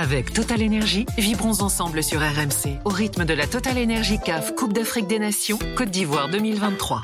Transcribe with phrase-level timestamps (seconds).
[0.00, 4.72] Avec Total Energy, vibrons ensemble sur RMC au rythme de la Total Energy CAF Coupe
[4.72, 7.02] d'Afrique des Nations Côte d'Ivoire 2023.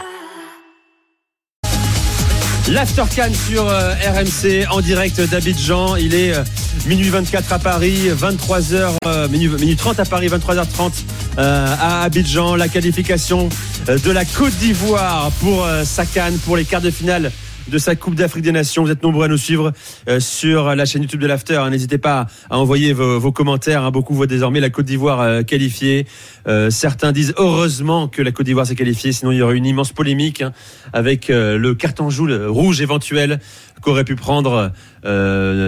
[2.70, 5.96] L'Aftercan sur euh, RMC en direct d'Abidjan.
[5.96, 6.44] Il est euh,
[6.86, 10.92] minuit 24 à Paris, 23h, euh, minuit, 30 à Paris, 23h30
[11.36, 12.54] à Abidjan.
[12.54, 13.48] La qualification
[13.88, 17.32] de la Côte d'Ivoire pour sa canne, pour les quarts de finale
[17.68, 18.84] de sa Coupe d'Afrique des Nations.
[18.84, 19.72] Vous êtes nombreux à nous suivre
[20.08, 21.56] euh, sur la chaîne YouTube de l'After.
[21.56, 21.70] Hein.
[21.70, 23.84] N'hésitez pas à envoyer vos, commentaires.
[23.84, 23.90] Hein.
[23.90, 26.06] Beaucoup voient désormais la Côte d'Ivoire euh, qualifiée.
[26.46, 29.66] Euh, certains disent heureusement que la Côte d'Ivoire s'est qualifiée, sinon il y aurait une
[29.66, 30.52] immense polémique hein,
[30.92, 32.08] avec le carton
[32.48, 33.40] rouge éventuel
[33.80, 34.72] qu'aurait pu prendre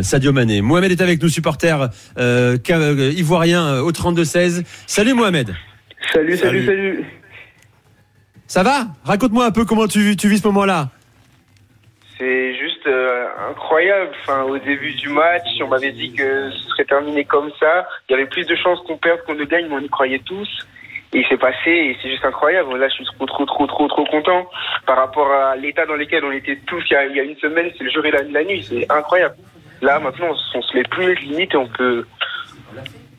[0.03, 0.61] Sadio Mané.
[0.61, 4.65] Mohamed est avec nous, supporter ivoirien au 32-16.
[4.87, 5.55] Salut Mohamed.
[6.13, 7.05] Salut, salut, salut.
[8.47, 8.89] Ça va?
[9.05, 10.91] Raconte-moi un peu comment tu, tu vis ce moment-là.
[12.19, 14.11] C'est juste euh, incroyable.
[14.23, 17.87] Enfin, au début du match, on m'avait dit que ce serait terminé comme ça.
[18.09, 20.21] Il y avait plus de chances qu'on perde qu'on ne gagne, mais on y croyait
[20.21, 20.49] tous.
[21.13, 22.77] Et il s'est passé, et c'est juste incroyable.
[22.79, 24.49] Là, je suis trop, trop, trop, trop, trop content
[24.87, 27.71] par rapport à l'état dans lequel on était tous il y a, une semaine.
[27.77, 28.65] C'est le jour et la, nuit.
[28.65, 29.37] C'est incroyable.
[29.83, 32.07] Là, maintenant, on, se met plus de limites et on peut.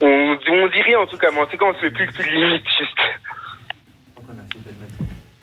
[0.02, 2.26] On, on dirait en tout cas, mais en tout cas, on se met plus, plus
[2.26, 2.98] de limites, juste.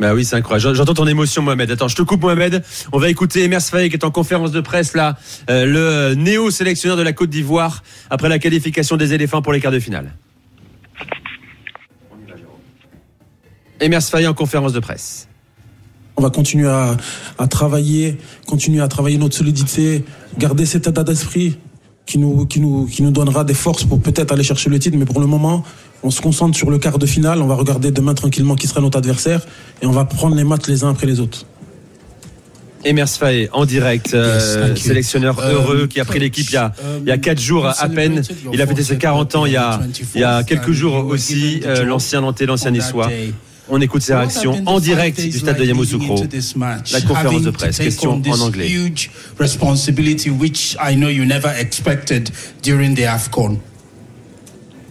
[0.00, 0.75] Bah oui, c'est incroyable.
[0.75, 1.70] J'entends ton émotion, Mohamed.
[1.70, 2.64] Attends, je te coupe, Mohamed.
[2.92, 5.17] On va écouter Emers Faye qui est en conférence de presse là,
[5.50, 9.72] euh, le néo-sélectionneur de la Côte d'Ivoire après la qualification des éléphants pour les quarts
[9.72, 10.15] de finale.
[13.81, 15.28] Emers Faye en conférence de presse.
[16.17, 16.97] On va continuer à,
[17.48, 20.05] travailler, continuer à travailler notre solidité,
[20.39, 21.59] garder cet état d'esprit
[22.06, 24.97] qui nous, qui, nous, qui nous donnera des forces pour peut-être aller chercher le titre.
[24.98, 25.64] Mais pour le moment,
[26.02, 27.41] on se concentre sur le quart de finale.
[27.41, 29.41] On va regarder demain tranquillement qui sera notre adversaire
[29.83, 31.47] et on va prendre les matchs les uns après les autres.
[32.84, 36.72] Emers Faye en direct, euh, sélectionneur euh, heureux qui a pris l'équipe il y a,
[37.00, 38.22] il y a 4 jours à peine.
[38.52, 39.80] Il a fêté ses 40 ans il y a,
[40.14, 43.10] il y a quelques jours aussi, euh, l'ancien Nantais, l'ancien Niçois.
[43.68, 46.22] On écoute ses réactions en direct du stade de Yamoussoukro.
[46.92, 48.69] La conférence de presse, question en anglais.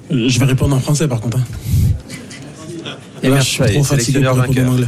[0.10, 1.38] Je vais répondre en français par contre.
[1.38, 1.44] Hein.
[3.22, 4.88] Et là, je suis trop fatigué pour répondre en anglais.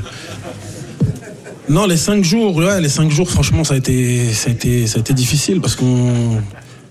[1.68, 4.86] Non, les cinq jours, ouais, les cinq jours, franchement, ça a été, ça a été,
[4.86, 6.40] ça a été difficile parce qu'on,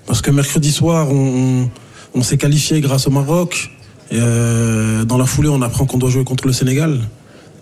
[0.07, 1.71] parce que mercredi soir, on,
[2.13, 3.71] on, s'est qualifié grâce au Maroc.
[4.11, 7.01] Et euh, dans la foulée, on apprend qu'on doit jouer contre le Sénégal.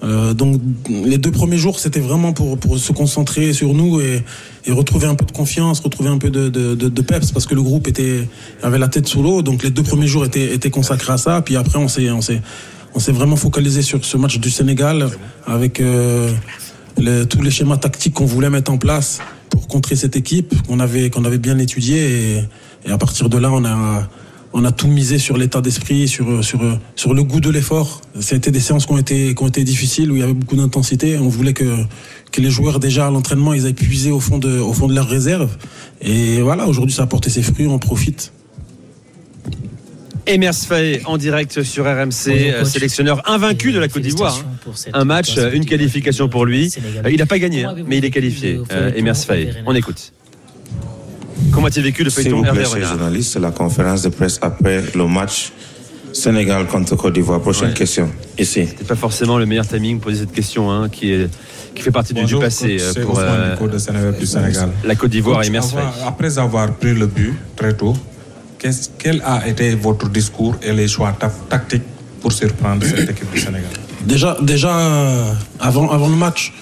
[0.03, 0.61] Euh, donc
[0.91, 4.25] les deux premiers jours, c'était vraiment pour, pour se concentrer sur nous et,
[4.67, 7.55] et, retrouver un peu de confiance, retrouver un peu de, de, de, peps parce que
[7.55, 8.27] le groupe était
[8.65, 9.43] avait la tête sous l'eau.
[9.43, 11.41] Donc les deux premiers jours étaient, étaient consacrés à ça.
[11.43, 12.43] Puis après, on s'est on s'est
[12.95, 15.09] on s'est vraiment focalisé sur ce match du Sénégal
[15.47, 16.33] avec euh,
[16.97, 19.21] tous les schémas tactiques qu'on voulait mettre en place
[19.51, 22.45] pour contrer cette équipe qu'on avait qu'on avait bien étudié et,
[22.87, 24.09] et à partir de là, on a
[24.53, 26.61] on a tout misé sur l'état d'esprit, sur, sur,
[26.97, 28.03] sur le goût de l'effort.
[28.31, 30.57] Été des séances qui ont été, qui ont été difficiles, où il y avait beaucoup
[30.57, 31.19] d'intensité.
[31.19, 31.85] On voulait que,
[32.31, 34.95] que les joueurs, déjà à l'entraînement, ils aient puisé au fond de, au fond de
[34.95, 35.57] leur réserve.
[36.01, 38.33] Et voilà, aujourd'hui, ça a porté ses fruits, on profite.
[40.27, 44.45] Emers Faye en direct sur RMC, euh, sélectionneur invaincu de la Côte d'Ivoire.
[44.67, 44.91] Hein.
[44.93, 46.73] Un match, une qualification pour lui.
[47.11, 48.61] Il n'a pas gagné, hein, mais il est qualifié.
[48.71, 50.13] Euh, Emers Faye, on écoute.
[51.53, 55.53] Comment as-tu vécu le feuilleton Hervé journaliste, la conférence de presse après le match
[56.13, 57.41] Sénégal contre Côte d'Ivoire.
[57.41, 58.67] Prochaine question, ici.
[58.67, 61.31] C'était pas forcément le meilleur timing pour poser cette question, hein, qui, est,
[61.75, 64.71] qui fait partie du, passé euh, pour euh, du Sénégal.
[64.85, 65.75] la Côte d'Ivoire et merci.
[66.07, 67.95] Après avoir pris le but très tôt,
[68.99, 71.17] quel a été votre discours et les choix
[71.49, 71.83] tactiques
[72.21, 73.71] pour surprendre cette équipe du Sénégal?
[74.05, 76.53] Déjà, déjà euh, avant, avant le match,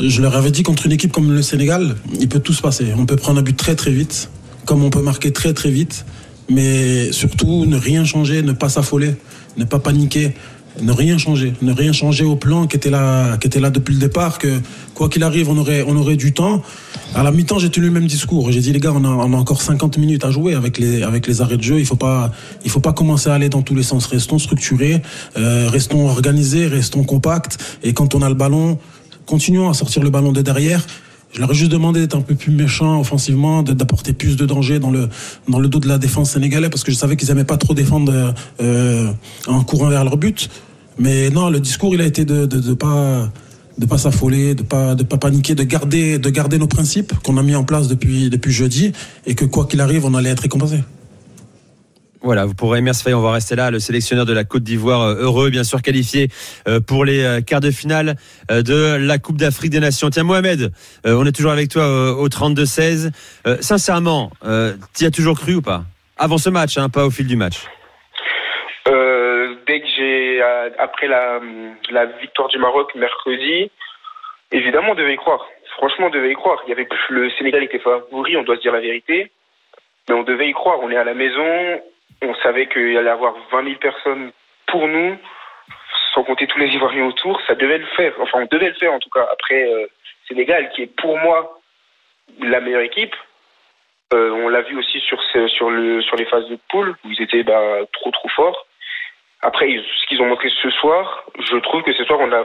[0.00, 2.86] je leur avais dit contre une équipe comme le Sénégal, il peut tout se passer.
[2.96, 4.30] On peut prendre un but très très vite,
[4.64, 6.04] comme on peut marquer très très vite,
[6.48, 9.14] mais surtout ne rien changer, ne pas s'affoler,
[9.56, 10.34] ne pas paniquer,
[10.80, 13.94] ne rien changer, ne rien changer au plan qui était là, qui était là depuis
[13.94, 14.38] le départ.
[14.38, 14.60] Que
[14.94, 16.62] quoi qu'il arrive, on aurait, on aurait du temps.
[17.14, 18.52] À la mi-temps, j'ai tenu le même discours.
[18.52, 21.02] J'ai dit les gars, on a, on a, encore 50 minutes à jouer avec les,
[21.02, 21.78] avec les arrêts de jeu.
[21.78, 22.30] Il faut pas,
[22.64, 24.06] il faut pas commencer à aller dans tous les sens.
[24.06, 25.02] Restons structurés,
[25.36, 27.58] euh, restons organisés, restons compacts.
[27.82, 28.78] Et quand on a le ballon,
[29.30, 30.84] continuons à sortir le ballon de derrière.
[31.32, 34.80] Je leur ai juste demandé d'être un peu plus méchant offensivement, d'apporter plus de danger
[34.80, 35.08] dans le,
[35.48, 37.72] dans le dos de la défense sénégalaise parce que je savais qu'ils n'aimaient pas trop
[37.72, 39.12] défendre euh,
[39.46, 40.50] en courant vers leur but.
[40.98, 43.30] Mais non, le discours, il a été de ne pas
[43.78, 47.36] de pas s'affoler, de pas de pas paniquer, de garder de garder nos principes qu'on
[47.36, 48.90] a mis en place depuis depuis jeudi
[49.26, 50.80] et que quoi qu'il arrive, on allait être récompensé.
[52.22, 53.70] Voilà, pour Emers Faye, on va rester là.
[53.70, 56.28] Le sélectionneur de la Côte d'Ivoire, euh, heureux, bien sûr, qualifié
[56.68, 58.16] euh, pour les euh, quarts de finale
[58.50, 60.10] de la Coupe d'Afrique des Nations.
[60.10, 60.70] Tiens, Mohamed,
[61.04, 63.10] on est toujours avec toi au 32-16.
[63.60, 64.30] Sincèrement,
[64.94, 65.84] tu y as toujours cru ou pas?
[66.18, 67.64] Avant ce match, hein, pas au fil du match.
[68.88, 70.42] Euh, dès que j'ai
[70.78, 71.40] après la,
[71.90, 73.70] la victoire du Maroc mercredi,
[74.52, 75.46] évidemment on devait y croire.
[75.76, 76.60] Franchement, on devait y croire.
[76.66, 79.30] Il y avait le Sénégal était favori, on doit se dire la vérité,
[80.08, 80.80] mais on devait y croire.
[80.82, 81.80] On est à la maison,
[82.22, 84.30] on savait qu'il y allait avoir 20 000 personnes
[84.66, 85.16] pour nous,
[86.14, 87.40] sans compter tous les Ivoiriens autour.
[87.46, 88.12] Ça devait le faire.
[88.20, 89.26] Enfin, on devait le faire en tout cas.
[89.32, 89.86] Après, euh,
[90.28, 91.58] Sénégal, qui est pour moi
[92.40, 93.14] la meilleure équipe.
[94.12, 97.10] Euh, on l'a vu aussi sur, ce- sur, le, sur les phases de poule, où
[97.10, 97.60] ils étaient bah,
[97.92, 98.66] trop trop forts.
[99.42, 102.42] Après, ils- ce qu'ils ont montré ce soir, je trouve que ce soir, on n'a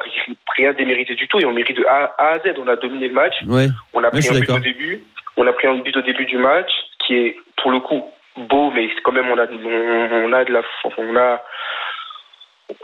[0.55, 2.53] rien démérité du tout et on mérite de A, à Z.
[2.59, 3.33] On a dominé le match.
[3.47, 3.67] Ouais.
[3.93, 5.03] On a pris un but au début.
[5.37, 6.69] On a pris un but au début du match,
[6.99, 10.53] qui est pour le coup beau, mais quand même on a, on, on a de
[10.53, 10.61] la,
[10.97, 11.41] on a,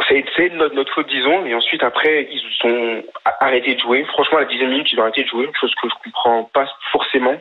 [0.07, 1.45] c'est notre, notre faute disons.
[1.45, 3.03] Et ensuite après ils ont
[3.39, 4.06] arrêté de jouer.
[4.06, 6.68] Franchement à la dixième minute ils ont arrêté de jouer, chose que je comprends pas
[6.92, 7.36] forcément.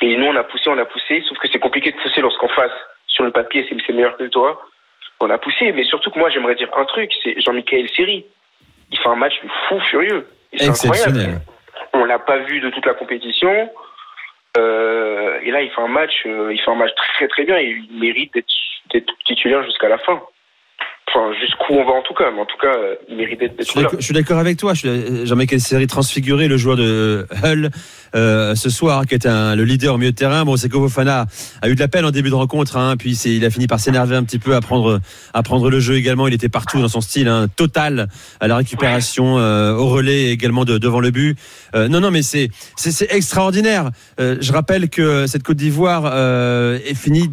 [0.00, 2.48] Et nous on a poussé, on a poussé, sauf que c'est compliqué de pousser lorsqu'en
[2.48, 2.72] face
[3.06, 4.60] sur le papier c'est meilleur que toi.
[5.20, 8.26] On a poussé, mais surtout que moi j'aimerais dire un truc, c'est Jean-Michel Seri.
[8.90, 10.26] Il fait un match fou furieux.
[10.52, 11.20] Exceptionnel.
[11.20, 11.40] incroyable.
[11.94, 13.70] On l'a pas vu de toute la compétition.
[14.56, 17.58] Euh, et là, il fait un match, euh, il fait un match très très bien
[17.58, 18.52] et il mérite d'être
[18.92, 20.22] d'être titulaire jusqu'à la fin.
[21.14, 23.58] Enfin, jusqu'où on va en tout cas, mais en tout cas, euh, il mérite d'être
[23.78, 23.88] là.
[23.98, 24.72] je suis d'accord avec toi.
[24.72, 27.68] Je suis- Jean-Michel Seri transfiguré, le joueur de Hull
[28.14, 30.44] euh, ce soir, qui est un, le leader au milieu de terrain.
[30.46, 31.26] Bon, c'est que Fofana
[31.60, 33.78] a eu de la peine en début de rencontre, hein, puis il a fini par
[33.78, 35.00] s'énerver un petit peu, à prendre,
[35.34, 36.26] à prendre le jeu également.
[36.28, 38.08] Il était partout dans son style, hein, total
[38.40, 41.36] à la récupération, euh, au relais également de, devant le but.
[41.74, 42.48] Euh, non, non, mais c'est
[43.10, 43.90] extraordinaire.
[44.18, 47.30] Euh, je rappelle que cette Côte d'Ivoire euh, est finie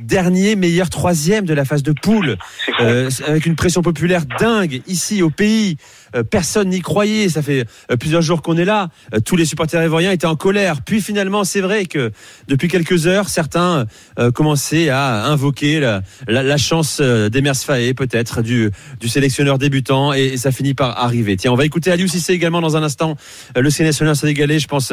[0.00, 2.36] dernier meilleur troisième de la phase de poule
[2.80, 5.76] euh, avec une pression populaire dingue ici au pays.
[6.16, 7.28] Euh, personne n'y croyait.
[7.28, 8.88] Ça fait euh, plusieurs jours qu'on est là.
[9.24, 10.82] Tous les supporters ivoiriens étaient en colère.
[10.82, 12.10] Puis finalement, c'est vrai que
[12.48, 13.86] depuis quelques heures, certains
[14.34, 18.70] commençaient à invoquer la, la, la chance d'Emers Faé, peut-être du,
[19.00, 21.36] du sélectionneur débutant, et, et ça finit par arriver.
[21.36, 23.16] Tiens, on va écouter Aliou Cissé également dans un instant.
[23.56, 24.92] Le sélectionneur sénégalais, je pense,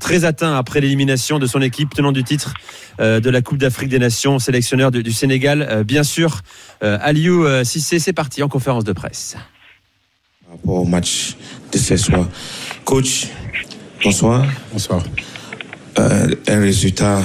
[0.00, 2.54] très atteint après l'élimination de son équipe tenant du titre
[2.98, 6.40] de la Coupe d'Afrique des Nations, sélectionneur du, du Sénégal, euh, bien sûr.
[6.82, 9.36] Euh, Aliou euh, Cissé, c'est parti en conférence de presse.
[10.42, 11.36] par rapport au match
[11.70, 12.26] de ce soir.
[12.86, 13.26] Coach,
[14.02, 14.46] bonsoir.
[14.72, 15.02] Bonsoir.
[15.98, 17.20] Euh, un résultat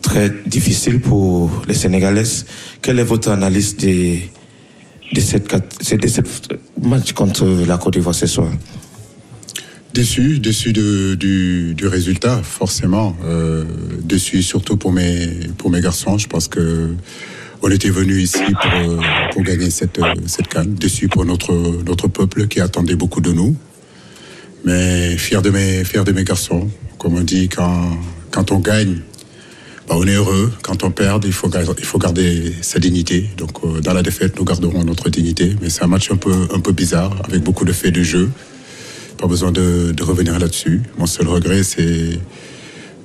[0.00, 2.46] très difficile pour les Sénégalaises.
[2.80, 4.18] Quelle est votre analyse de,
[5.12, 5.52] de, cette,
[6.04, 6.28] de cette
[6.80, 8.50] match contre la Côte d'Ivoire ce soir?
[9.98, 13.16] Déçu, déçu du, du résultat, forcément.
[13.24, 13.64] Euh,
[14.04, 16.18] déçu surtout pour mes, pour mes garçons.
[16.18, 16.90] Je pense que
[17.62, 19.00] on était venu ici pour, euh,
[19.32, 20.76] pour gagner cette, euh, cette canne.
[20.76, 21.52] Déçu pour notre,
[21.84, 23.56] notre peuple qui attendait beaucoup de nous.
[24.64, 26.68] Mais fier de mes, fier de mes garçons.
[26.98, 27.98] Comme on dit, quand,
[28.30, 29.00] quand on gagne,
[29.88, 30.52] bah, on est heureux.
[30.62, 33.28] Quand on perd, il faut, il faut garder sa dignité.
[33.36, 35.56] Donc, euh, dans la défaite, nous garderons notre dignité.
[35.60, 38.30] Mais c'est un match un peu, un peu bizarre, avec beaucoup de faits de jeu.
[39.18, 40.80] Pas besoin de, revenir là-dessus.
[40.96, 42.20] Mon seul regret, c'est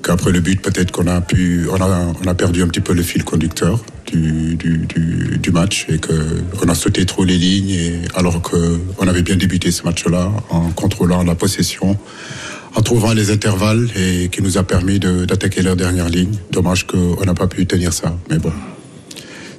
[0.04, 3.24] qu'après le but, peut-être qu'on a pu, on a, perdu un petit peu le fil
[3.24, 9.24] conducteur du, du, match et qu'on a sauté trop les lignes et alors qu'on avait
[9.24, 11.98] bien débuté ce match-là en contrôlant la possession,
[12.76, 16.38] en trouvant les intervalles et qui nous a permis d'attaquer leur dernière ligne.
[16.52, 18.54] Dommage qu'on n'a pas pu tenir ça, mais bon.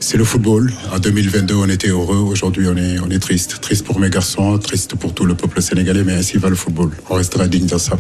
[0.06, 0.70] C'est le football.
[0.93, 2.19] En 2022, on était heureux.
[2.19, 3.58] Aujourd'hui, on est, on est triste.
[3.62, 6.90] Triste pour mes garçons, triste pour tout le peuple sénégalais, mais ainsi va le football.
[7.08, 7.96] On restera digne de ça.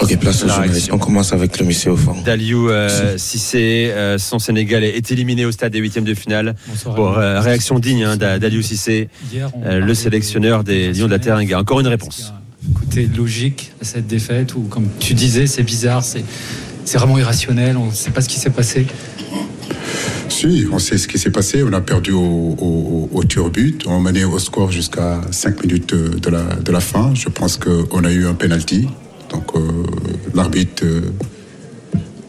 [0.00, 0.88] Ok, place aux journalistes.
[0.92, 2.14] On commence avec le monsieur au fond.
[2.24, 6.54] D'Aliou euh, Cissé, euh, son Sénégal est éliminé au stade des huitièmes de finale.
[6.66, 6.94] Bonsoir.
[6.96, 11.10] Bon, euh, réaction digne hein, d'A- d'Aliou on euh, le sélectionneur de- des Lions de
[11.12, 11.58] la Teranga.
[11.60, 12.32] Encore une réponse.
[12.74, 16.24] Côté logique à cette défaite ou comme tu disais, c'est bizarre, c'est
[16.86, 18.86] c'est vraiment irrationnel, on ne sait pas ce qui s'est passé?
[20.28, 21.62] Si, on sait ce qui s'est passé.
[21.62, 23.84] On a perdu au, au, tir-but.
[23.86, 27.14] On menait au score jusqu'à 5 minutes de, de la, fin.
[27.14, 28.88] Je pense qu'on a eu un penalty.
[29.30, 29.60] Donc, euh,
[30.34, 31.00] l'arbitre euh,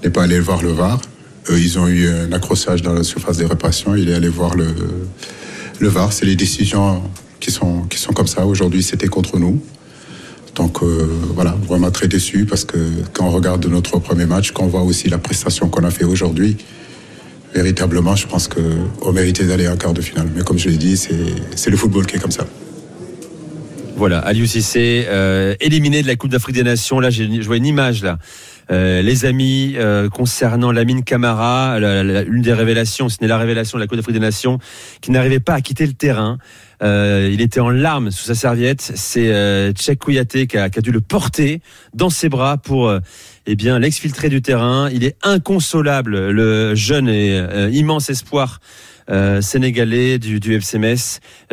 [0.03, 1.01] n'est pas allé voir le VAR.
[1.49, 3.95] Ils ont eu un accrochage dans la surface des réparations.
[3.95, 4.67] Il est allé voir le,
[5.87, 6.13] VAR.
[6.13, 7.03] C'est les décisions
[7.39, 8.45] qui sont, comme ça.
[8.45, 9.61] Aujourd'hui, c'était contre nous.
[10.55, 12.77] Donc euh, voilà, vraiment très déçu parce que
[13.13, 16.03] quand on regarde notre premier match, quand on voit aussi la prestation qu'on a fait
[16.03, 16.57] aujourd'hui,
[17.53, 20.27] véritablement, je pense qu'on méritait d'aller en quart de finale.
[20.35, 22.45] Mais comme je l'ai dit, c'est le football qui est comme ça.
[23.97, 26.99] Voilà, Aliou Cissé, euh, éliminé de la Coupe d'Afrique des Nations.
[26.99, 28.19] Là, je vois une image là.
[28.69, 33.83] Euh, les amis, euh, concernant Lamine Camara, l'une des révélations, ce n'est la révélation de
[33.83, 34.59] la Coupe d'Afrique des Nations,
[35.01, 36.37] qui n'arrivait pas à quitter le terrain.
[36.83, 38.81] Il était en larmes sous sa serviette.
[38.81, 41.61] C'est euh, Tchèque Kouyaté qui a, dû le porter
[41.95, 42.93] dans ses bras pour
[43.47, 44.89] eh bien l'exfiltrer du terrain.
[44.91, 48.59] Il est inconsolable, le jeune et euh, immense espoir
[49.09, 50.59] euh, sénégalais du, du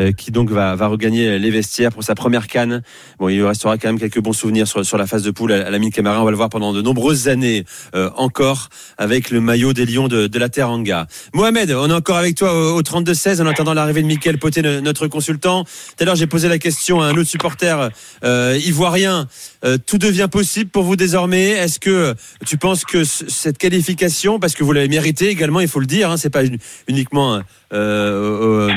[0.00, 2.82] euh, qui donc va, va regagner les vestiaires pour sa première canne.
[3.20, 5.66] Bon, il restera quand même quelques bons souvenirs sur, sur la phase de poule à,
[5.66, 6.20] à la mine Camara.
[6.20, 10.08] On va le voir pendant de nombreuses années euh, encore avec le maillot des Lions
[10.08, 11.06] de, de la Teranga.
[11.32, 14.60] Mohamed, on est encore avec toi au, au 32-16 en attendant l'arrivée de Mickaël Poté,
[14.60, 15.62] no- notre consultant.
[15.64, 15.70] Tout
[16.02, 17.90] à l'heure, j'ai posé la question à un autre supporter
[18.24, 19.28] euh, ivoirien.
[19.64, 21.50] Euh, tout devient possible pour vous désormais.
[21.50, 22.14] Est-ce que
[22.46, 25.86] tu penses que ce- cette qualification, parce que vous l'avez mérité également, il faut le
[25.86, 26.42] dire, hein, c'est pas
[26.86, 27.40] uniquement euh,
[27.72, 28.70] euh,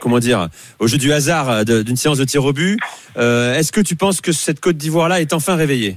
[0.00, 0.48] comment dire
[0.80, 2.78] au jeu du hasard d'une séance de tir au but.
[3.16, 5.96] Est-ce que tu penses que cette Côte d'Ivoire là est enfin réveillée?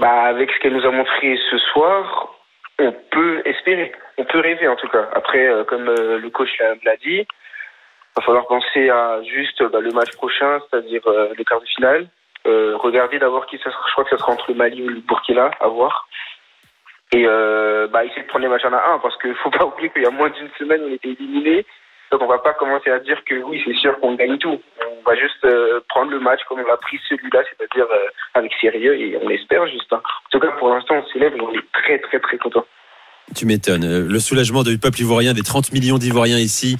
[0.00, 2.28] Bah, avec ce qu'elle nous a montré ce soir,
[2.78, 3.92] on peut espérer.
[4.18, 5.08] On peut rêver, en tout cas.
[5.14, 6.48] Après, comme le coach
[6.84, 7.26] l'a dit, il
[8.16, 12.08] va falloir penser à juste bah, le match prochain, c'est-à-dire le quart de finale.
[12.46, 13.82] Euh, regarder d'abord qui ça sera.
[13.86, 16.08] Je crois que ça sera entre le Mali ou le Burkina, à voir.
[17.12, 19.64] Et euh, bah, essayer de prendre les matchs en à un, parce qu'il faut pas
[19.70, 21.64] oublier qu'il y a moins d'une semaine, on était éliminés.
[22.12, 24.60] Donc on va pas commencer à dire que oui, c'est sûr qu'on gagne tout.
[24.80, 28.52] On va juste euh, prendre le match comme on l'a pris celui-là, c'est-à-dire euh, avec
[28.60, 29.92] sérieux, et on espère juste.
[29.92, 30.00] hein.
[30.26, 32.64] En tout cas, pour l'instant, on s'élève et on est très très très content.
[33.36, 33.84] Tu m'étonnes.
[33.84, 36.78] Euh, Le soulagement du peuple ivoirien, des 30 millions d'Ivoiriens ici.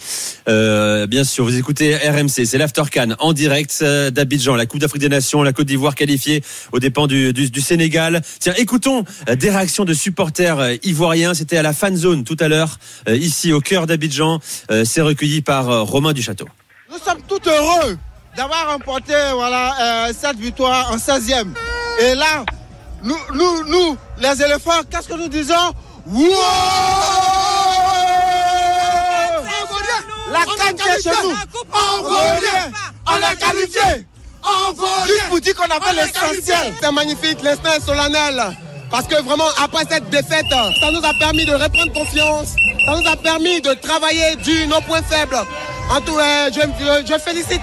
[0.49, 5.03] Euh, bien sûr, vous écoutez RMC, c'est l'Aftercan en direct euh, d'Abidjan, la Coupe d'Afrique
[5.03, 8.23] des Nations, la Côte d'Ivoire qualifiée aux dépens du, du, Sénégal.
[8.41, 11.35] Tiens, écoutons des réactions de supporters ivoiriens.
[11.35, 14.41] C'était à la fan zone tout à l'heure, ici au cœur d'Abidjan.
[14.85, 16.49] C'est recueilli par Romain Duchâteau.
[16.91, 17.99] Nous sommes tout heureux
[18.37, 21.49] d'avoir remporté voilà, cette victoire en 16e.
[22.01, 22.45] Et là,
[23.03, 25.75] nous, nous, nous, les éléphants, qu'est-ce que nous disons?
[30.33, 31.35] La canne est chez nous,
[31.73, 32.73] on revient,
[33.07, 34.07] on est qualifié,
[34.45, 35.13] on revient.
[35.25, 36.75] Je vous dis qu'on a fait l'essentiel.
[36.81, 38.43] C'est magnifique, l'instant est solennel.
[38.91, 42.49] Parce que vraiment, après cette défaite, ça nous a permis de reprendre confiance.
[42.87, 45.39] Ça nous a permis de travailler du nos points faibles.
[45.91, 47.63] En tout cas, je, je- je félicite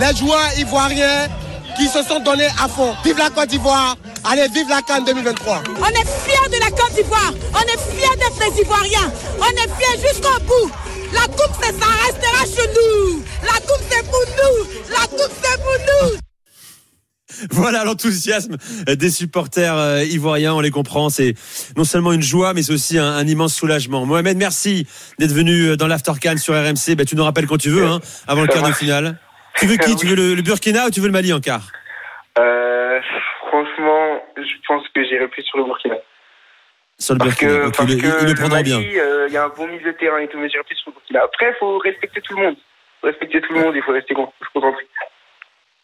[0.00, 1.28] les joueurs ivoiriens
[1.76, 2.94] qui se sont donnés à fond.
[3.04, 3.96] Vive la Côte d'Ivoire.
[4.30, 5.62] Allez, vive la Cannes 2023.
[5.80, 7.32] On est fiers de la Côte d'Ivoire.
[7.54, 9.12] On est fiers d'être des Ivoiriens.
[9.38, 10.70] On est fiers jusqu'au bout.
[11.14, 13.22] La coupe, c'est ça restera chez nous.
[13.42, 14.66] La coupe, c'est pour nous.
[14.90, 15.72] La coupe, c'est pour
[16.12, 16.18] nous.
[17.52, 18.56] Voilà l'enthousiasme
[18.86, 21.08] des supporters euh, ivoiriens, on les comprend.
[21.08, 21.34] C'est
[21.76, 24.04] non seulement une joie, mais c'est aussi un, un immense soulagement.
[24.04, 24.86] Mohamed, merci
[25.18, 26.96] d'être venu euh, dans l'Aftercan sur RMC.
[26.96, 29.18] Ben, tu nous rappelles quand tu veux, hein, avant le quart de finale.
[29.56, 29.94] Tu veux qui?
[29.96, 31.68] Tu veux le, le Burkina ou tu veux le Mali en quart?
[32.38, 32.67] Euh,
[34.36, 35.96] je pense que j'irai plus sur le Burkina.
[36.98, 37.50] Sur le Parce Burkina.
[37.60, 38.78] que, Ok, parce il, le- que il le le prendra bien.
[38.80, 40.90] euh, il y a un bon milieu de terrain et tout, mais j'irai plus sur
[40.90, 41.20] le Burkina.
[41.24, 42.56] Après, il faut respecter tout le monde.
[43.00, 44.86] faut respecter tout le monde, il faut rester con- se concentrer.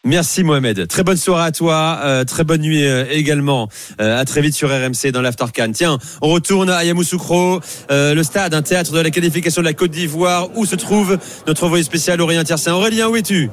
[0.07, 0.87] Merci Mohamed.
[0.87, 1.99] Très bonne soirée à toi.
[2.05, 3.69] euh, très bonne nuit euh, également.
[4.03, 5.71] Euh, à très vite sur RMC dans l'Aftercan.
[5.73, 7.61] Tiens, on retourne à Yamoussoukro,
[7.91, 11.17] euh, le stade, un théâtre de la qualification de la Côte d'Ivoire, où se trouve
[11.47, 12.75] notre envoyé spécial Aurélien Tiersin.
[12.75, 13.49] Aurélien, où es-tu?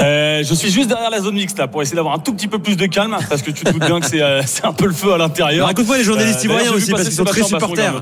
[0.00, 2.48] Euh, je suis juste derrière la zone mixte là pour essayer d'avoir un tout petit
[2.48, 4.86] peu plus de calme parce que tu te doutes bien que c'est euh, un peu
[4.86, 5.66] le feu à l'intérieur.
[5.66, 8.00] Raconte-moi les journalistes Euh, ivoiriens aussi, parce qu'ils sont très supporters.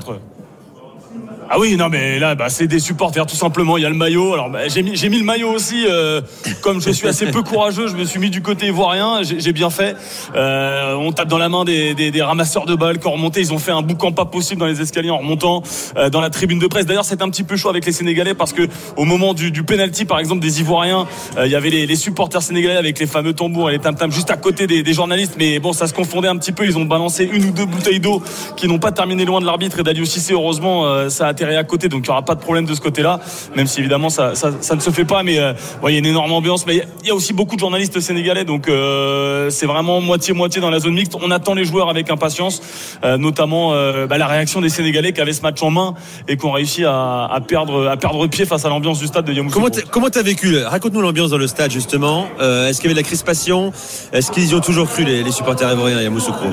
[1.49, 3.77] Ah oui, non, mais là, bah, c'est des supporters, tout simplement.
[3.77, 4.33] Il y a le maillot.
[4.33, 5.85] Alors, bah, j'ai mis, mis le maillot aussi.
[5.87, 6.21] euh,
[6.61, 9.23] comme je suis assez peu courageux, je me suis mis du côté ivoirien.
[9.23, 9.95] J'ai j'ai bien fait.
[10.35, 13.39] Euh, on tape dans la main des, des, des ramasseurs de balles qui ont remonté.
[13.39, 15.63] Ils ont fait un boucan pas possible dans les escaliers en remontant
[15.95, 16.85] euh, dans la tribune de presse.
[16.85, 19.63] D'ailleurs, c'est un petit peu chaud avec les Sénégalais parce que au moment du, du
[19.63, 23.07] penalty, par exemple, des Ivoiriens, euh, il y avait les, les supporters sénégalais avec les
[23.07, 25.35] fameux tambours et les tam-tams juste à côté des, des journalistes.
[25.37, 26.65] Mais bon, ça se confondait un petit peu.
[26.65, 28.21] Ils ont balancé une ou deux bouteilles d'eau
[28.57, 30.33] qui n'ont pas terminé loin de l'arbitre et d'Aliou Cissé.
[30.33, 32.81] Heureusement, euh, ça a à côté, donc il n'y aura pas de problème de ce
[32.81, 33.19] côté-là.
[33.55, 34.33] Même si évidemment ça,
[34.75, 35.53] ne se fait pas, mais euh,
[35.87, 36.65] il y a une énorme ambiance.
[36.65, 40.69] Mais il y a- aussi beaucoup de journalistes sénégalais, donc euh, c'est vraiment moitié-moitié dans
[40.69, 41.13] la zone mixte.
[41.21, 42.61] On attend les joueurs avec impatience,
[43.03, 43.71] euh, notamment
[44.07, 45.93] bah, la réaction des Sénégalais qui avaient ce match en main
[46.27, 49.69] et qui ont réussi à, perdre, pied face à l'ambiance du stade de Yamoussoukro.
[49.91, 52.27] Comment t'as- vécu Raconte-nous l'ambiance dans le stade justement.
[52.39, 53.71] Est-ce qu'il y avait de la crispation?
[54.13, 56.45] Est-ce qu'ils y ont toujours cru les, les supporters ivoiriens à Yamoussoukro?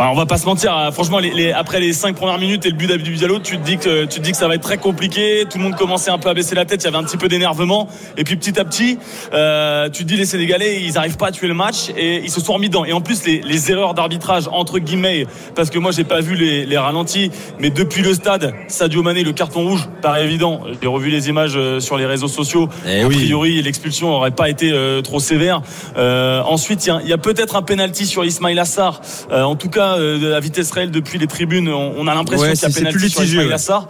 [0.00, 0.74] Bah, on va pas se mentir.
[0.74, 0.90] hein.
[0.92, 3.62] Franchement, les, les- après les cinq premières minutes et le but d'Abdou Diallo, tu te
[3.66, 5.44] dis que tu te dis que ça va être très compliqué.
[5.50, 6.80] Tout le monde commençait un peu à baisser la tête.
[6.82, 7.86] Il y avait un petit peu d'énervement.
[8.16, 8.96] Et puis petit à petit,
[9.34, 12.30] euh, tu te dis les Sénégalais, ils arrivent pas à tuer le match et ils
[12.30, 12.86] se sont remis dedans.
[12.86, 16.34] Et en plus, les, les erreurs d'arbitrage entre guillemets, parce que moi j'ai pas vu
[16.34, 20.62] les, les ralentis, mais depuis le stade, Sadio Mané, le carton rouge, paraît évident.
[20.80, 22.70] J'ai revu les images euh, sur les réseaux sociaux.
[22.88, 23.16] Eh a oui.
[23.16, 25.60] priori, l'expulsion aurait pas été euh, trop sévère.
[25.98, 29.02] Euh, ensuite, il y a, il y a peut-être un penalty sur Ismail Assar.
[29.30, 32.46] Euh, en tout cas, euh, à vitesse réelle depuis les tribunes, on, on a l'impression
[32.46, 33.52] Ouais, qu'il y a plus sur Ismail.
[33.52, 33.88] Assar.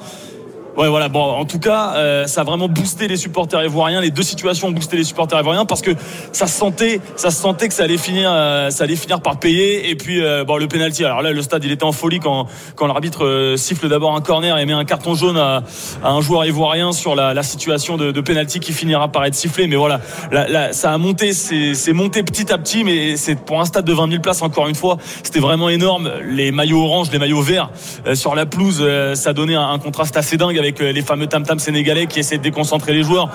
[0.76, 1.08] Ouais, voilà.
[1.08, 4.00] Bon, en tout cas, euh, ça a vraiment boosté les supporters ivoiriens.
[4.00, 5.90] Les deux situations ont boosté les supporters ivoiriens parce que
[6.32, 9.38] ça se sentait, ça se sentait que ça allait finir, euh, ça allait finir par
[9.38, 9.90] payer.
[9.90, 11.04] Et puis, euh, bon, le penalty.
[11.04, 12.46] Alors là, le stade, il était en folie quand
[12.76, 15.62] quand l'arbitre euh, siffle d'abord un corner et met un carton jaune à,
[16.02, 19.34] à un joueur ivoirien sur la, la situation de, de penalty qui finira par être
[19.34, 19.66] sifflé.
[19.66, 20.00] Mais voilà,
[20.30, 23.84] là, là, ça a monté, c'est monté petit à petit, mais c'est pour un stade
[23.84, 26.10] de 20 000 places encore une fois, c'était vraiment énorme.
[26.24, 27.70] Les maillots orange, les maillots verts
[28.06, 31.26] euh, sur la pelouse, euh, ça donnait un contraste assez dingue avec euh, les fameux
[31.26, 33.28] tam tam sénégalais qui essaient de déconcentrer les joueurs.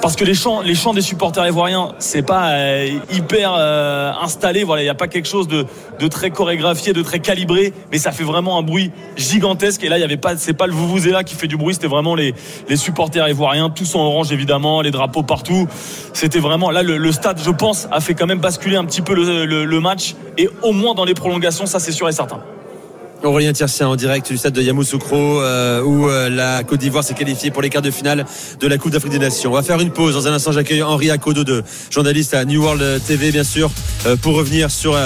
[0.00, 4.64] Parce que les chants, les chants des supporters ivoiriens, c'est pas euh, hyper euh, installé.
[4.64, 5.66] Voilà, il n'y a pas quelque chose de,
[6.08, 9.84] très chorégraphié, de très calibré, mais ça fait vraiment un bruit gigantesque.
[9.84, 11.88] Et là, il y avait pas, c'est pas le là qui fait du bruit, c'était
[11.88, 12.34] vraiment les,
[12.68, 15.68] les supporters ivoiriens, tous en orange évidemment, les drapeaux partout.
[16.14, 19.14] C'était vraiment là le, stade, je pense, a fait quand même basculer un petit peu
[19.14, 22.40] le- le match et au moins dans les prolongations, ça c'est sûr et certain.
[23.24, 27.14] Aurélien Tiercien en direct du stade de Yamoussoukro euh, où euh, la Côte d'Ivoire s'est
[27.14, 28.26] qualifiée pour les quarts de finale
[28.60, 29.50] de la Coupe d'Afrique des Nations.
[29.50, 30.14] On va faire une pause.
[30.14, 33.70] Dans un instant, j'accueille Henri Akodo, de journaliste à New World TV, bien sûr,
[34.06, 34.98] euh, pour revenir sur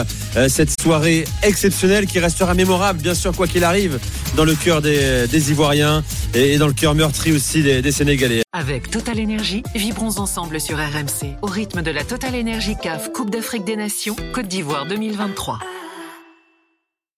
[0.48, 3.98] cette soirée exceptionnelle qui restera mémorable, bien sûr, quoi qu'il arrive,
[4.36, 6.02] dans le cœur des, des Ivoiriens
[6.34, 8.42] et, dans le cœur meurtri aussi des, des Sénégalais.
[8.52, 13.30] Avec Total Énergie, vibrons ensemble sur RMC au rythme de la Total Énergie CAF Coupe
[13.30, 15.58] d'Afrique des Nations Côte d'Ivoire 2023.